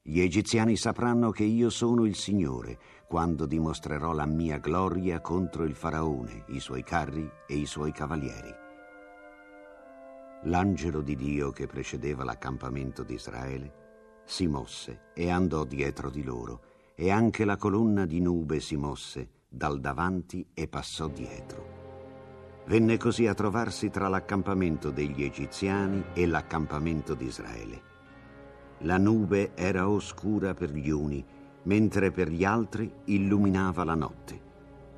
Gli 0.00 0.20
egiziani 0.20 0.76
sapranno 0.76 1.30
che 1.30 1.44
io 1.44 1.68
sono 1.68 2.06
il 2.06 2.14
Signore, 2.14 2.78
quando 3.06 3.44
dimostrerò 3.44 4.14
la 4.14 4.24
mia 4.24 4.56
gloria 4.56 5.20
contro 5.20 5.64
il 5.64 5.74
faraone, 5.74 6.44
i 6.48 6.60
suoi 6.60 6.82
carri 6.82 7.30
e 7.46 7.56
i 7.56 7.66
suoi 7.66 7.92
cavalieri. 7.92 8.67
L'angelo 10.42 11.00
di 11.00 11.16
Dio 11.16 11.50
che 11.50 11.66
precedeva 11.66 12.24
l'accampamento 12.24 13.02
di 13.02 13.14
Israele 13.14 13.86
si 14.28 14.46
mosse 14.46 15.04
e 15.14 15.30
andò 15.30 15.64
dietro 15.64 16.10
di 16.10 16.22
loro, 16.22 16.60
e 16.94 17.10
anche 17.10 17.46
la 17.46 17.56
colonna 17.56 18.04
di 18.04 18.20
nube 18.20 18.60
si 18.60 18.76
mosse 18.76 19.30
dal 19.48 19.80
davanti 19.80 20.46
e 20.52 20.68
passò 20.68 21.08
dietro. 21.08 21.76
Venne 22.66 22.98
così 22.98 23.26
a 23.26 23.32
trovarsi 23.32 23.88
tra 23.88 24.08
l'accampamento 24.08 24.90
degli 24.90 25.22
egiziani 25.22 26.04
e 26.12 26.26
l'accampamento 26.26 27.14
di 27.14 27.24
Israele. 27.24 27.82
La 28.80 28.98
nube 28.98 29.52
era 29.54 29.88
oscura 29.88 30.52
per 30.52 30.72
gli 30.72 30.90
uni, 30.90 31.24
mentre 31.62 32.10
per 32.10 32.28
gli 32.28 32.44
altri 32.44 32.92
illuminava 33.04 33.84
la 33.84 33.94
notte. 33.94 34.40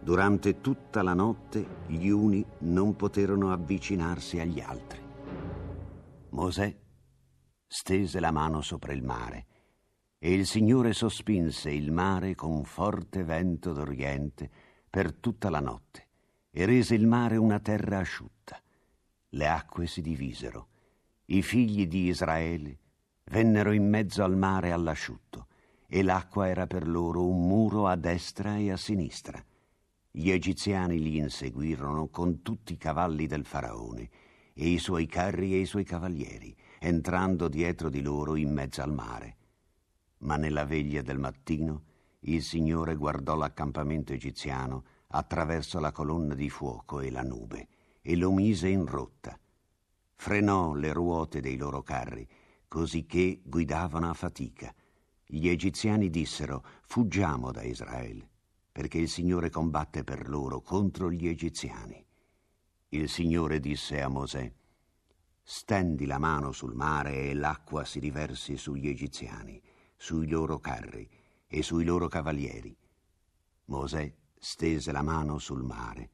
Durante 0.01 0.61
tutta 0.61 1.03
la 1.03 1.15
notte 1.15 1.65
gli 1.87 2.09
uni 2.09 2.45
non 2.61 2.97
poterono 2.97 3.53
avvicinarsi 3.53 4.41
agli 4.41 4.61
altri. 4.61 5.10
Mosè 6.31 6.77
stese 7.67 8.21
la 8.21 8.31
mano 8.31 8.61
sopra 8.61 8.93
il 8.93 9.03
mare 9.03 9.47
e 10.19 10.33
il 10.33 10.47
Signore 10.47 10.93
sospinse 10.93 11.71
il 11.71 11.91
mare 11.91 12.35
con 12.35 12.63
forte 12.65 13.25
vento 13.25 13.73
d'Oriente 13.73 14.49
per 14.89 15.13
tutta 15.15 15.51
la 15.51 15.61
notte 15.61 16.07
e 16.51 16.67
rese 16.67 16.95
il 16.95 17.07
mare 17.07 17.37
una 17.37 17.59
terra 17.59 17.99
asciutta. 17.99 18.61
Le 19.31 19.49
acque 19.49 19.87
si 19.87 20.03
divisero. 20.03 20.69
I 21.27 21.43
figli 21.43 21.87
di 21.87 22.07
Israele 22.07 22.79
vennero 23.25 23.73
in 23.73 23.89
mezzo 23.89 24.23
al 24.23 24.37
mare 24.37 24.73
all'asciutto 24.73 25.47
e 25.89 26.03
l'acqua 26.03 26.49
era 26.49 26.67
per 26.67 26.87
loro 26.87 27.27
un 27.27 27.47
muro 27.47 27.87
a 27.89 27.97
destra 27.97 28.57
e 28.57 28.71
a 28.71 28.77
sinistra. 28.77 29.45
Gli 30.13 30.31
egiziani 30.31 31.01
li 31.01 31.17
inseguirono 31.17 32.09
con 32.09 32.43
tutti 32.43 32.75
i 32.75 32.79
cavalli 32.79 33.27
del 33.27 33.45
faraone 33.45 34.11
e 34.61 34.69
i 34.69 34.79
suoi 34.79 35.07
carri 35.07 35.55
e 35.55 35.61
i 35.61 35.65
suoi 35.65 35.85
cavalieri, 35.85 36.55
entrando 36.81 37.49
dietro 37.49 37.89
di 37.89 38.03
loro 38.03 38.37
in 38.37 38.53
mezzo 38.53 38.83
al 38.83 38.93
mare. 38.93 39.37
Ma 40.19 40.37
nella 40.37 40.67
veglia 40.67 41.01
del 41.01 41.19
mattino 41.19 41.85
il 42.25 42.43
Signore 42.43 42.95
guardò 42.95 43.37
l'accampamento 43.37 44.13
egiziano 44.13 44.85
attraverso 45.13 45.81
la 45.81 45.93
colonna 45.93 46.35
di 46.35 46.51
fuoco 46.51 47.01
e 47.01 47.11
la 47.11 47.23
nube 47.23 47.69
e 48.03 48.15
lo 48.17 48.31
mise 48.33 48.69
in 48.69 48.85
rotta. 48.85 49.35
Frenò 50.17 50.75
le 50.75 50.93
ruote 50.93 51.41
dei 51.41 51.57
loro 51.57 51.83
carri, 51.83 52.29
cosicché 52.69 53.41
guidavano 53.43 54.11
a 54.11 54.13
fatica 54.13 54.75
gli 55.25 55.49
egiziani 55.49 56.11
dissero, 56.11 56.65
fuggiamo 56.83 57.51
da 57.51 57.63
Israele, 57.63 58.29
perché 58.71 58.99
il 58.99 59.09
Signore 59.09 59.49
combatte 59.49 60.05
per 60.05 60.29
loro 60.29 60.61
contro 60.61 61.11
gli 61.11 61.29
egiziani. 61.29 62.05
Il 62.93 63.09
Signore 63.09 63.61
disse 63.61 64.03
a 64.03 64.09
Mosè, 64.09 64.53
stendi 65.45 66.07
la 66.07 66.19
mano 66.19 66.51
sul 66.51 66.75
mare 66.75 67.31
e 67.31 67.35
l'acqua 67.35 67.85
si 67.85 68.01
riversi 68.01 68.57
sugli 68.57 68.89
egiziani, 68.89 69.63
sui 69.97 70.27
loro 70.27 70.59
carri 70.59 71.09
e 71.47 71.63
sui 71.63 71.85
loro 71.85 72.09
cavalieri. 72.09 72.77
Mosè 73.67 74.13
stese 74.37 74.91
la 74.91 75.03
mano 75.03 75.39
sul 75.39 75.63
mare. 75.63 76.11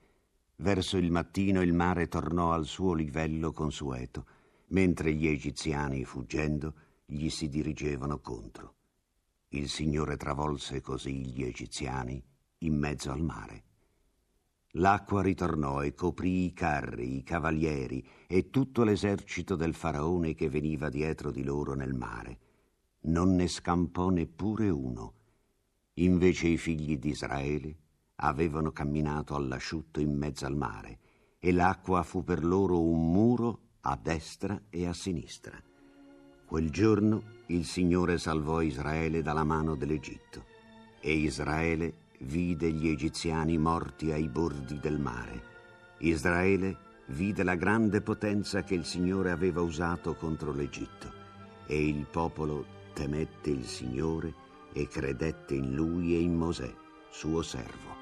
Verso 0.57 0.99
il 0.99 1.11
mattino 1.11 1.63
il 1.63 1.73
mare 1.73 2.09
tornò 2.09 2.53
al 2.53 2.67
suo 2.67 2.93
livello 2.93 3.53
consueto, 3.53 4.27
mentre 4.69 5.15
gli 5.15 5.27
egiziani, 5.27 6.05
fuggendo, 6.05 6.75
gli 7.07 7.31
si 7.31 7.49
dirigevano 7.49 8.19
contro. 8.19 8.75
Il 9.49 9.71
Signore 9.71 10.19
travolse 10.19 10.83
così 10.83 11.25
gli 11.25 11.43
egiziani 11.43 12.23
in 12.59 12.77
mezzo 12.77 13.11
al 13.11 13.23
mare. 13.23 13.65
L'acqua 14.73 15.23
ritornò 15.23 15.83
e 15.83 15.95
coprì 15.95 16.45
i 16.45 16.53
carri, 16.53 17.17
i 17.17 17.23
cavalieri 17.23 18.07
e 18.27 18.51
tutto 18.51 18.85
l'esercito 18.85 19.57
del 19.57 19.75
faraone 19.75 20.35
che 20.35 20.51
veniva 20.51 20.89
dietro 20.89 21.31
di 21.31 21.43
loro 21.43 21.75
nel 21.75 21.95
mare. 21.95 22.39
Non 23.03 23.35
ne 23.35 23.49
scampò 23.49 24.11
neppure 24.11 24.69
uno. 24.69 25.15
Invece 25.95 26.49
i 26.49 26.59
figli 26.59 26.99
di 26.99 27.11
Israele 27.11 27.77
avevano 28.17 28.71
camminato 28.73 29.35
all'asciutto 29.35 30.01
in 30.01 30.17
mezzo 30.17 30.45
al 30.47 30.57
mare 30.57 30.99
e 31.39 31.53
l'acqua 31.53 32.03
fu 32.03 32.25
per 32.25 32.45
loro 32.45 32.83
un 32.83 33.11
muro 33.11 33.61
a 33.81 33.99
destra 34.01 34.61
e 34.69 34.87
a 34.87 34.93
sinistra. 34.93 35.63
Quel 36.45 36.71
giorno 36.71 37.23
il 37.47 37.65
Signore 37.65 38.19
salvò 38.19 38.61
Israele 38.61 39.23
dalla 39.23 39.45
mano 39.45 39.75
dell'Egitto 39.75 40.45
e 41.01 41.13
Israele 41.13 42.06
vide 42.21 42.71
gli 42.71 42.89
egiziani 42.89 43.59
morti 43.59 44.13
ai 44.13 44.29
bordi 44.29 44.79
del 44.79 44.99
mare. 44.99 45.55
Israele 45.99 46.77
vide 47.07 47.43
la 47.43 47.55
grande 47.55 48.01
potenza 48.01 48.63
che 48.63 48.75
il 48.75 48.85
Signore 48.85 49.31
aveva 49.31 49.61
usato 49.61 50.15
contro 50.15 50.53
l'Egitto 50.53 51.13
e 51.67 51.87
il 51.87 52.07
popolo 52.11 52.65
temette 52.93 53.51
il 53.51 53.65
Signore 53.65 54.35
e 54.73 54.89
credette 54.89 55.55
in 55.55 55.75
lui 55.75 56.15
e 56.15 56.21
in 56.21 56.35
Mosè, 56.35 56.73
suo 57.11 57.43
servo. 57.43 57.96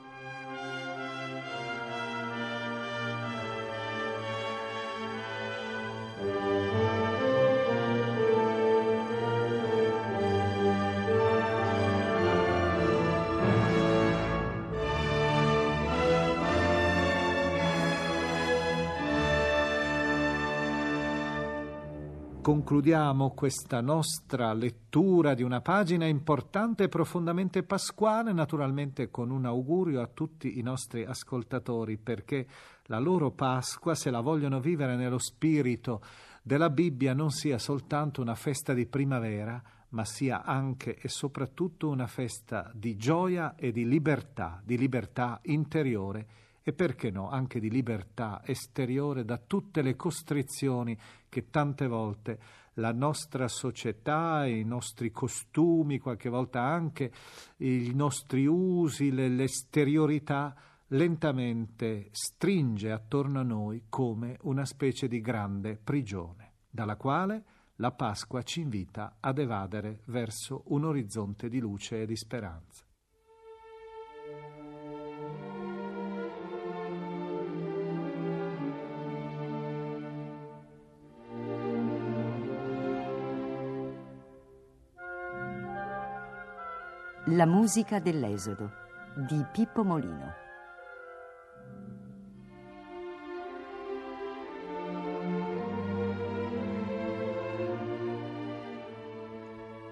Concludiamo 22.65 23.33
questa 23.33 23.83
nostra 23.83 24.55
lettura 24.55 25.35
di 25.35 25.43
una 25.43 25.61
pagina 25.61 26.07
importante 26.07 26.85
e 26.85 26.89
profondamente 26.89 27.63
pasquale, 27.63 28.33
naturalmente 28.33 29.11
con 29.11 29.29
un 29.29 29.45
augurio 29.45 30.01
a 30.01 30.07
tutti 30.07 30.59
i 30.59 30.63
nostri 30.63 31.05
ascoltatori, 31.05 31.99
perché 31.99 32.47
la 32.85 32.99
loro 32.99 33.33
Pasqua, 33.33 33.95
se 33.95 34.09
la 34.09 34.21
vogliono 34.21 34.61
vivere 34.61 34.97
nello 34.97 35.19
spirito 35.19 36.01
della 36.43 36.71
Bibbia, 36.71 37.13
non 37.13 37.29
sia 37.29 37.59
soltanto 37.59 38.23
una 38.23 38.35
festa 38.35 38.73
di 38.73 38.87
primavera, 38.87 39.63
ma 39.91 40.07
sia 40.07 40.43
anche 40.43 40.97
e 40.97 41.11
soprattutto 41.11 41.91
una 41.91 42.07
festa 42.07 42.71
di 42.73 42.97
gioia 42.97 43.57
e 43.57 43.73
di 43.73 43.87
libertà, 43.87 44.59
di 44.65 44.79
libertà 44.79 45.39
interiore 45.43 46.44
e 46.67 46.73
perché 46.73 47.11
no 47.11 47.29
anche 47.29 47.61
di 47.61 47.69
libertà 47.69 48.41
esteriore 48.43 49.25
da 49.27 49.37
tutte 49.37 49.83
le 49.83 49.97
costrizioni 49.97 50.99
che 51.29 51.51
tante 51.51 51.87
volte 51.87 52.39
la 52.75 52.91
nostra 52.91 53.49
società, 53.49 54.47
i 54.47 54.65
nostri 54.65 55.11
costumi, 55.11 55.99
qualche 55.99 56.31
volta 56.31 56.63
anche 56.63 57.13
i 57.59 57.93
nostri 57.95 58.47
usi, 58.47 59.13
l'esteriorità 59.13 60.57
lentamente 60.89 62.09
stringe 62.13 62.91
attorno 62.91 63.41
a 63.41 63.45
noi 63.45 63.85
come 63.91 64.39
una 64.43 64.65
specie 64.65 65.07
di 65.07 65.21
grande 65.21 65.77
prigione, 65.77 66.53
dalla 66.71 66.97
quale 66.97 67.45
la 67.77 67.93
Pasqua 67.93 68.43
ci 68.43 68.61
invita 68.61 69.17
ad 69.21 69.39
evadere 69.39 70.01
verso 70.07 70.63
un 70.69 70.85
orizzonte 70.85 71.49
di 71.49 71.59
luce 71.59 72.03
e 72.03 72.07
di 72.07 72.17
speranza. 72.17 72.84
La 87.29 87.47
musica 87.47 88.01
dell'Esodo 88.01 88.71
di 89.17 89.43
Pippo 89.51 89.83
Molino. 89.83 90.35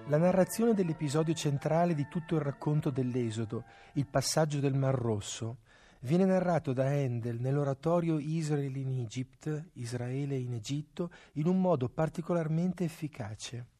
La 0.09 0.17
narrazione 0.17 0.75
dell'episodio 0.75 1.33
centrale 1.33 1.95
di 1.95 2.07
tutto 2.07 2.35
il 2.35 2.41
racconto 2.41 2.91
dell'Esodo, 2.91 3.63
il 3.93 4.05
passaggio 4.05 4.59
del 4.59 4.75
Mar 4.75 4.93
Rosso, 4.93 5.57
viene 6.01 6.25
narrato 6.25 6.71
da 6.71 6.85
Handel 6.85 7.39
nell'oratorio 7.39 8.19
Israel 8.19 8.75
in 8.75 8.99
Egypt, 8.99 9.69
Israele 9.73 10.37
in 10.37 10.53
Egitto, 10.53 11.09
in 11.33 11.47
un 11.47 11.59
modo 11.59 11.89
particolarmente 11.89 12.83
efficace. 12.83 13.72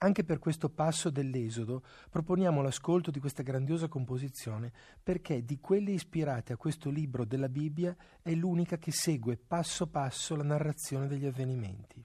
Anche 0.00 0.22
per 0.22 0.38
questo 0.38 0.68
passo 0.68 1.10
dell'Esodo 1.10 1.82
proponiamo 2.08 2.62
l'ascolto 2.62 3.10
di 3.10 3.18
questa 3.18 3.42
grandiosa 3.42 3.88
composizione 3.88 4.72
perché 5.02 5.44
di 5.44 5.58
quelle 5.58 5.90
ispirate 5.90 6.52
a 6.52 6.56
questo 6.56 6.88
libro 6.88 7.24
della 7.24 7.48
Bibbia 7.48 7.96
è 8.22 8.32
l'unica 8.32 8.78
che 8.78 8.92
segue 8.92 9.36
passo 9.36 9.88
passo 9.88 10.36
la 10.36 10.44
narrazione 10.44 11.08
degli 11.08 11.26
avvenimenti. 11.26 12.04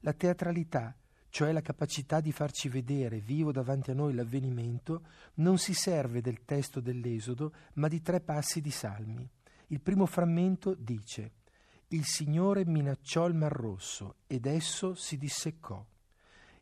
La 0.00 0.14
teatralità, 0.14 0.96
cioè 1.28 1.52
la 1.52 1.60
capacità 1.60 2.20
di 2.20 2.32
farci 2.32 2.70
vedere 2.70 3.20
vivo 3.20 3.52
davanti 3.52 3.90
a 3.90 3.94
noi 3.94 4.14
l'avvenimento, 4.14 5.02
non 5.34 5.58
si 5.58 5.74
serve 5.74 6.22
del 6.22 6.46
testo 6.46 6.80
dell'Esodo, 6.80 7.52
ma 7.74 7.88
di 7.88 8.00
tre 8.00 8.22
passi 8.22 8.62
di 8.62 8.70
salmi. 8.70 9.28
Il 9.66 9.82
primo 9.82 10.06
frammento 10.06 10.74
dice 10.74 11.32
Il 11.88 12.06
Signore 12.06 12.64
minacciò 12.64 13.26
il 13.26 13.34
Mar 13.34 13.52
Rosso 13.52 14.16
ed 14.26 14.46
esso 14.46 14.94
si 14.94 15.18
disseccò. 15.18 15.84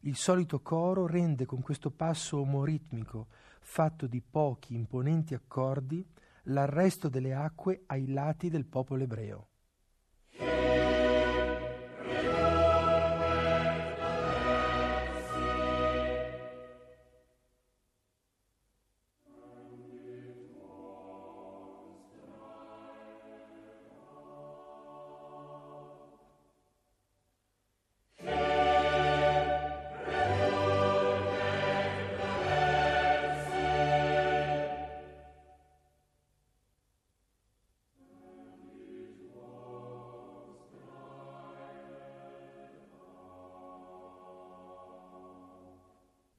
Il 0.03 0.17
solito 0.17 0.61
coro 0.61 1.07
rende 1.07 1.45
con 1.45 1.61
questo 1.61 1.91
passo 1.91 2.39
omoritmico, 2.39 3.27
fatto 3.61 4.07
di 4.07 4.21
pochi 4.21 4.75
imponenti 4.75 5.35
accordi, 5.35 6.07
l'arresto 6.45 7.09
delle 7.09 7.35
acque 7.35 7.83
ai 7.87 8.07
lati 8.07 8.49
del 8.49 8.65
popolo 8.65 9.03
ebreo. 9.03 9.48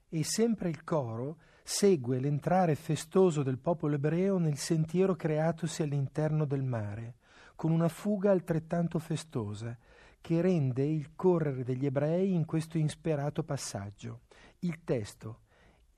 E 0.09 0.23
sempre 0.23 0.69
il 0.69 0.83
coro 0.83 1.37
segue 1.63 2.19
l'entrare 2.19 2.75
festoso 2.75 3.43
del 3.43 3.59
popolo 3.59 3.95
ebreo 3.95 4.37
nel 4.37 4.57
sentiero 4.57 5.15
creatosi 5.15 5.83
all'interno 5.83 6.45
del 6.45 6.63
mare, 6.63 7.15
con 7.55 7.71
una 7.71 7.89
fuga 7.89 8.31
altrettanto 8.31 8.99
festosa, 8.99 9.77
che 10.21 10.41
rende 10.41 10.83
il 10.83 11.15
correre 11.15 11.63
degli 11.63 11.85
ebrei 11.85 12.33
in 12.33 12.45
questo 12.45 12.77
insperato 12.77 13.43
passaggio. 13.43 14.21
Il 14.59 14.83
testo 14.83 15.41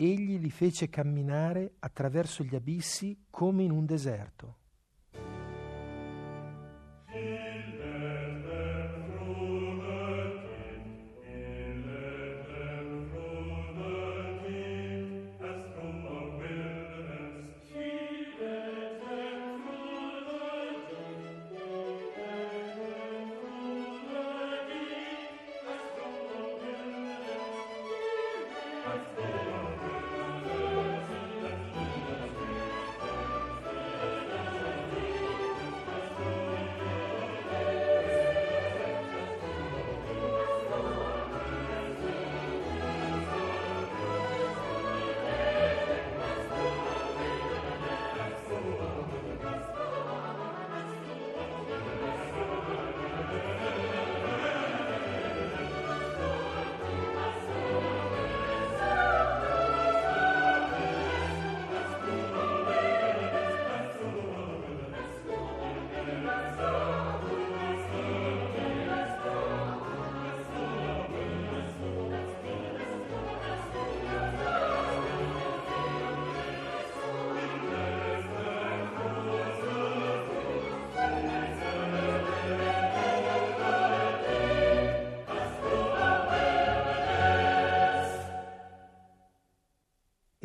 Egli 0.02 0.40
li 0.40 0.50
fece 0.50 0.90
camminare 0.90 1.76
attraverso 1.78 2.44
gli 2.44 2.56
abissi 2.56 3.26
come 3.30 3.62
in 3.62 3.70
un 3.70 3.86
deserto. 3.86 4.56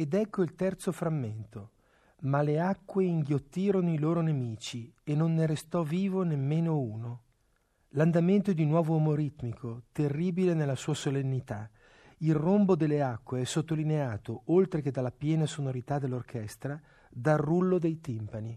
Ed 0.07 0.15
ecco 0.15 0.43
il 0.43 0.55
terzo 0.55 0.93
frammento. 0.93 1.73
Ma 2.21 2.41
le 2.41 2.61
acque 2.61 3.03
inghiottirono 3.03 3.93
i 3.93 3.99
loro 3.99 4.21
nemici 4.21 4.95
e 5.03 5.17
non 5.17 5.35
ne 5.35 5.47
restò 5.47 5.83
vivo 5.83 6.23
nemmeno 6.23 6.79
uno. 6.79 7.23
L'andamento 7.89 8.53
è 8.53 8.55
di 8.55 8.65
nuovo 8.65 8.95
omoritmico, 8.95 9.83
terribile 9.91 10.55
nella 10.55 10.77
sua 10.77 10.95
solennità. 10.95 11.69
Il 12.19 12.37
rombo 12.37 12.77
delle 12.77 13.03
acque 13.03 13.41
è 13.41 13.45
sottolineato, 13.45 14.43
oltre 14.45 14.81
che 14.81 14.93
dalla 14.93 15.11
piena 15.11 15.45
sonorità 15.45 15.99
dell'orchestra, 15.99 16.81
dal 17.11 17.39
rullo 17.39 17.81
dei 17.81 17.99
timpani. 17.99 18.57